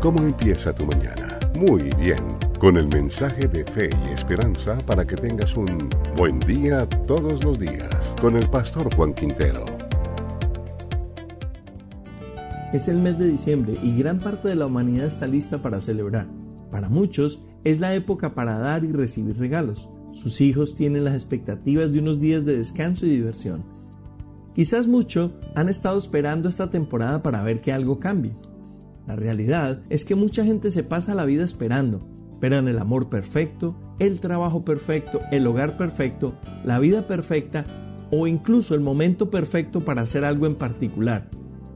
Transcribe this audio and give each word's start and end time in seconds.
¿Cómo 0.00 0.20
empieza 0.22 0.72
tu 0.72 0.86
mañana? 0.86 1.40
Muy 1.56 1.90
bien, 1.98 2.22
con 2.60 2.76
el 2.76 2.86
mensaje 2.86 3.48
de 3.48 3.64
fe 3.64 3.90
y 4.06 4.12
esperanza 4.12 4.78
para 4.86 5.04
que 5.04 5.16
tengas 5.16 5.56
un 5.56 5.90
buen 6.16 6.38
día 6.38 6.86
todos 7.08 7.42
los 7.42 7.58
días, 7.58 8.14
con 8.20 8.36
el 8.36 8.48
pastor 8.48 8.94
Juan 8.94 9.12
Quintero. 9.12 9.64
Es 12.72 12.86
el 12.86 12.98
mes 12.98 13.18
de 13.18 13.26
diciembre 13.26 13.76
y 13.82 13.98
gran 13.98 14.20
parte 14.20 14.46
de 14.46 14.54
la 14.54 14.66
humanidad 14.66 15.08
está 15.08 15.26
lista 15.26 15.62
para 15.62 15.80
celebrar. 15.80 16.28
Para 16.70 16.88
muchos 16.88 17.42
es 17.64 17.80
la 17.80 17.92
época 17.96 18.36
para 18.36 18.56
dar 18.60 18.84
y 18.84 18.92
recibir 18.92 19.36
regalos. 19.36 19.88
Sus 20.12 20.40
hijos 20.40 20.76
tienen 20.76 21.02
las 21.02 21.14
expectativas 21.14 21.92
de 21.92 21.98
unos 21.98 22.20
días 22.20 22.44
de 22.44 22.56
descanso 22.56 23.04
y 23.04 23.10
diversión. 23.10 23.64
Quizás 24.54 24.86
muchos 24.86 25.32
han 25.56 25.68
estado 25.68 25.98
esperando 25.98 26.48
esta 26.48 26.70
temporada 26.70 27.20
para 27.20 27.42
ver 27.42 27.60
que 27.60 27.72
algo 27.72 27.98
cambie. 27.98 28.36
La 29.08 29.16
realidad 29.16 29.80
es 29.88 30.04
que 30.04 30.14
mucha 30.14 30.44
gente 30.44 30.70
se 30.70 30.84
pasa 30.84 31.14
la 31.14 31.24
vida 31.24 31.42
esperando. 31.42 32.06
Esperan 32.30 32.68
el 32.68 32.78
amor 32.78 33.08
perfecto, 33.08 33.74
el 33.98 34.20
trabajo 34.20 34.66
perfecto, 34.66 35.20
el 35.32 35.46
hogar 35.46 35.78
perfecto, 35.78 36.34
la 36.62 36.78
vida 36.78 37.06
perfecta 37.06 37.64
o 38.10 38.26
incluso 38.26 38.74
el 38.74 38.82
momento 38.82 39.30
perfecto 39.30 39.82
para 39.82 40.02
hacer 40.02 40.26
algo 40.26 40.46
en 40.46 40.56
particular. 40.56 41.30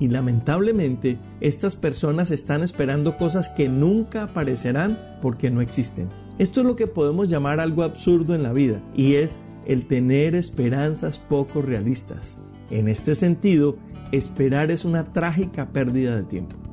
Y 0.00 0.08
lamentablemente, 0.08 1.18
estas 1.42 1.76
personas 1.76 2.30
están 2.30 2.62
esperando 2.62 3.18
cosas 3.18 3.50
que 3.50 3.68
nunca 3.68 4.22
aparecerán 4.22 4.98
porque 5.20 5.50
no 5.50 5.60
existen. 5.60 6.08
Esto 6.38 6.60
es 6.60 6.66
lo 6.66 6.76
que 6.76 6.86
podemos 6.86 7.28
llamar 7.28 7.60
algo 7.60 7.82
absurdo 7.82 8.34
en 8.34 8.42
la 8.42 8.54
vida, 8.54 8.80
y 8.96 9.14
es 9.14 9.42
el 9.66 9.86
tener 9.86 10.34
esperanzas 10.34 11.18
poco 11.18 11.60
realistas. 11.60 12.38
En 12.70 12.88
este 12.88 13.14
sentido, 13.14 13.76
esperar 14.12 14.70
es 14.70 14.86
una 14.86 15.12
trágica 15.12 15.72
pérdida 15.72 16.16
de 16.16 16.22
tiempo. 16.22 16.67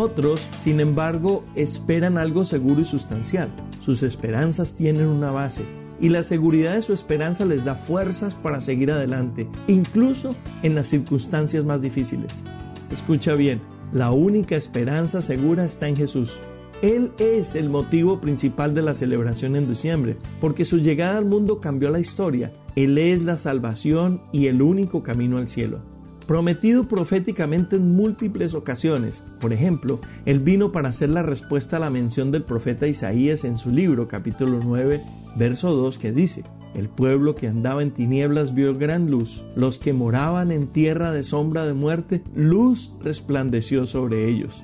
Otros, 0.00 0.48
sin 0.56 0.78
embargo, 0.78 1.42
esperan 1.56 2.18
algo 2.18 2.44
seguro 2.44 2.82
y 2.82 2.84
sustancial. 2.84 3.50
Sus 3.80 4.04
esperanzas 4.04 4.76
tienen 4.76 5.08
una 5.08 5.32
base 5.32 5.64
y 6.00 6.10
la 6.10 6.22
seguridad 6.22 6.74
de 6.74 6.82
su 6.82 6.92
esperanza 6.92 7.44
les 7.44 7.64
da 7.64 7.74
fuerzas 7.74 8.36
para 8.36 8.60
seguir 8.60 8.92
adelante, 8.92 9.48
incluso 9.66 10.36
en 10.62 10.76
las 10.76 10.86
circunstancias 10.86 11.64
más 11.64 11.82
difíciles. 11.82 12.44
Escucha 12.92 13.34
bien, 13.34 13.60
la 13.92 14.12
única 14.12 14.54
esperanza 14.54 15.20
segura 15.20 15.64
está 15.64 15.88
en 15.88 15.96
Jesús. 15.96 16.38
Él 16.80 17.10
es 17.18 17.56
el 17.56 17.68
motivo 17.68 18.20
principal 18.20 18.76
de 18.76 18.82
la 18.82 18.94
celebración 18.94 19.56
en 19.56 19.66
diciembre, 19.66 20.16
porque 20.40 20.64
su 20.64 20.78
llegada 20.78 21.18
al 21.18 21.24
mundo 21.24 21.60
cambió 21.60 21.90
la 21.90 21.98
historia. 21.98 22.52
Él 22.76 22.98
es 22.98 23.22
la 23.22 23.36
salvación 23.36 24.22
y 24.30 24.46
el 24.46 24.62
único 24.62 25.02
camino 25.02 25.38
al 25.38 25.48
cielo 25.48 25.97
prometido 26.28 26.86
proféticamente 26.86 27.76
en 27.76 27.96
múltiples 27.96 28.54
ocasiones. 28.54 29.24
Por 29.40 29.54
ejemplo, 29.54 29.98
él 30.26 30.40
vino 30.40 30.70
para 30.70 30.90
hacer 30.90 31.08
la 31.08 31.22
respuesta 31.22 31.78
a 31.78 31.80
la 31.80 31.90
mención 31.90 32.30
del 32.30 32.44
profeta 32.44 32.86
Isaías 32.86 33.44
en 33.44 33.56
su 33.56 33.70
libro, 33.70 34.06
capítulo 34.06 34.60
9, 34.62 35.00
verso 35.36 35.74
2, 35.74 35.98
que 35.98 36.12
dice, 36.12 36.44
el 36.74 36.90
pueblo 36.90 37.34
que 37.34 37.48
andaba 37.48 37.82
en 37.82 37.92
tinieblas 37.92 38.54
vio 38.54 38.76
gran 38.76 39.10
luz, 39.10 39.42
los 39.56 39.78
que 39.78 39.94
moraban 39.94 40.52
en 40.52 40.66
tierra 40.66 41.12
de 41.12 41.22
sombra 41.22 41.64
de 41.64 41.72
muerte, 41.72 42.22
luz 42.36 42.92
resplandeció 43.02 43.86
sobre 43.86 44.28
ellos 44.28 44.62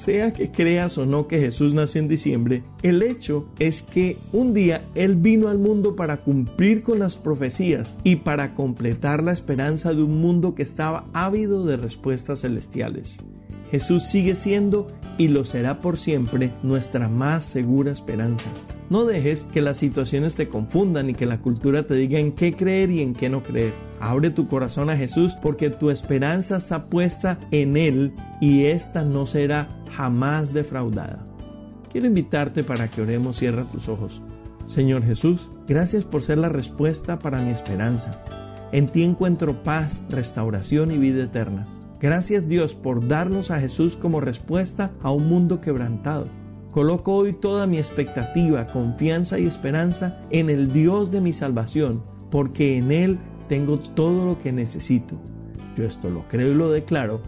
sea 0.00 0.32
que 0.32 0.50
creas 0.50 0.96
o 0.98 1.06
no 1.06 1.28
que 1.28 1.38
Jesús 1.38 1.74
nació 1.74 2.00
en 2.00 2.08
diciembre, 2.08 2.62
el 2.82 3.02
hecho 3.02 3.46
es 3.58 3.82
que 3.82 4.16
un 4.32 4.54
día 4.54 4.82
Él 4.94 5.16
vino 5.16 5.48
al 5.48 5.58
mundo 5.58 5.94
para 5.94 6.18
cumplir 6.18 6.82
con 6.82 6.98
las 6.98 7.16
profecías 7.16 7.94
y 8.02 8.16
para 8.16 8.54
completar 8.54 9.22
la 9.22 9.32
esperanza 9.32 9.92
de 9.92 10.02
un 10.02 10.20
mundo 10.20 10.54
que 10.54 10.62
estaba 10.62 11.04
ávido 11.12 11.66
de 11.66 11.76
respuestas 11.76 12.40
celestiales. 12.40 13.18
Jesús 13.70 14.04
sigue 14.04 14.34
siendo 14.34 14.90
y 15.18 15.28
lo 15.28 15.44
será 15.44 15.78
por 15.80 15.98
siempre 15.98 16.52
nuestra 16.62 17.08
más 17.08 17.44
segura 17.44 17.92
esperanza. 17.92 18.48
No 18.90 19.04
dejes 19.04 19.44
que 19.44 19.62
las 19.62 19.76
situaciones 19.76 20.34
te 20.34 20.48
confundan 20.48 21.08
y 21.10 21.14
que 21.14 21.24
la 21.24 21.40
cultura 21.40 21.84
te 21.84 21.94
diga 21.94 22.18
en 22.18 22.32
qué 22.32 22.52
creer 22.52 22.90
y 22.90 23.02
en 23.02 23.14
qué 23.14 23.28
no 23.28 23.40
creer. 23.40 23.72
Abre 24.00 24.30
tu 24.30 24.48
corazón 24.48 24.90
a 24.90 24.96
Jesús 24.96 25.36
porque 25.40 25.70
tu 25.70 25.90
esperanza 25.90 26.56
está 26.56 26.86
puesta 26.86 27.38
en 27.52 27.76
Él 27.76 28.12
y 28.40 28.64
esta 28.64 29.04
no 29.04 29.26
será 29.26 29.68
jamás 29.92 30.52
defraudada. 30.52 31.24
Quiero 31.92 32.08
invitarte 32.08 32.64
para 32.64 32.88
que 32.88 33.02
oremos, 33.02 33.36
cierra 33.36 33.62
tus 33.62 33.88
ojos. 33.88 34.22
Señor 34.66 35.04
Jesús, 35.04 35.50
gracias 35.68 36.04
por 36.04 36.22
ser 36.22 36.38
la 36.38 36.48
respuesta 36.48 37.20
para 37.20 37.40
mi 37.40 37.50
esperanza. 37.50 38.24
En 38.72 38.88
ti 38.88 39.04
encuentro 39.04 39.62
paz, 39.62 40.02
restauración 40.10 40.90
y 40.90 40.98
vida 40.98 41.22
eterna. 41.22 41.64
Gracias 42.00 42.48
Dios 42.48 42.74
por 42.74 43.06
darnos 43.06 43.52
a 43.52 43.60
Jesús 43.60 43.94
como 43.94 44.20
respuesta 44.20 44.90
a 45.00 45.12
un 45.12 45.28
mundo 45.28 45.60
quebrantado. 45.60 46.39
Coloco 46.70 47.16
hoy 47.16 47.32
toda 47.32 47.66
mi 47.66 47.78
expectativa, 47.78 48.66
confianza 48.66 49.38
y 49.38 49.46
esperanza 49.46 50.20
en 50.30 50.50
el 50.50 50.72
Dios 50.72 51.10
de 51.10 51.20
mi 51.20 51.32
salvación, 51.32 52.02
porque 52.30 52.76
en 52.76 52.92
Él 52.92 53.18
tengo 53.48 53.78
todo 53.78 54.24
lo 54.24 54.38
que 54.40 54.52
necesito. 54.52 55.16
Yo 55.74 55.84
esto 55.84 56.10
lo 56.10 56.26
creo 56.28 56.52
y 56.52 56.54
lo 56.54 56.70
declaro 56.70 57.20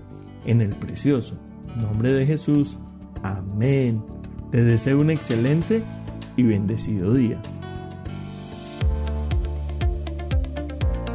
en 0.44 0.60
el 0.60 0.76
precioso 0.76 1.38
nombre 1.76 2.12
de 2.12 2.26
Jesús. 2.26 2.78
Amén. 3.22 4.02
Te 4.50 4.62
deseo 4.62 5.00
un 5.00 5.10
excelente 5.10 5.82
y 6.36 6.42
bendecido 6.44 7.14
día. 7.14 7.40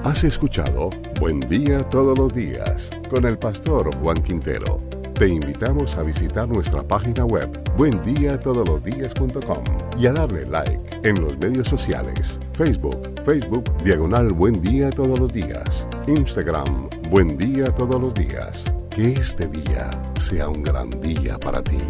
Has 0.04 0.24
escuchado 0.24 0.90
Buen 1.20 1.40
Día 1.42 1.88
Todos 1.90 2.18
los 2.18 2.34
Días 2.34 2.90
con 3.10 3.26
el 3.26 3.38
pastor 3.38 3.94
Juan 3.98 4.24
Quintero. 4.24 4.97
Te 5.18 5.28
invitamos 5.28 5.96
a 5.98 6.04
visitar 6.04 6.48
nuestra 6.48 6.84
página 6.84 7.26
web 7.26 7.50
buendiatodolosdias.com 7.76 9.64
y 10.00 10.06
a 10.06 10.14
darle 10.14 10.46
like 10.46 10.80
en 11.04 11.20
los 11.20 11.36
medios 11.40 11.68
sociales, 11.68 12.40
Facebook, 12.54 13.20
Facebook 13.26 13.64
Diagonal 13.84 14.32
Buen 14.32 14.62
Día 14.62 14.92
Todos 14.92 15.20
los 15.20 15.34
Días, 15.34 15.88
Instagram 16.06 16.88
Buen 17.10 17.36
Día 17.36 17.72
Todos 17.72 18.00
los 18.00 18.14
Días. 18.14 18.64
Que 18.92 19.14
este 19.14 19.48
día 19.48 19.90
sea 20.20 20.50
un 20.50 20.62
gran 20.62 20.92
día 21.02 21.40
para 21.40 21.64
ti. 21.64 21.82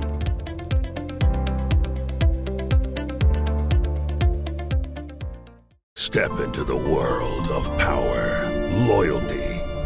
Step 5.98 6.32
into 6.46 6.64
the 6.64 6.74
world 6.74 7.52
of 7.52 7.70
power, 7.78 8.50
loyalty, 8.88 9.62